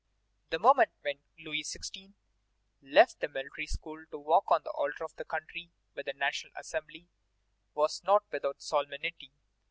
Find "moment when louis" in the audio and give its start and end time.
0.57-1.61